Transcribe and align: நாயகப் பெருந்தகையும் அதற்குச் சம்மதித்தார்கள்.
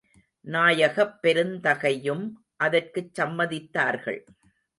நாயகப் 0.45 1.19
பெருந்தகையும் 1.23 2.25
அதற்குச் 2.57 3.19
சம்மதித்தார்கள். 3.21 4.21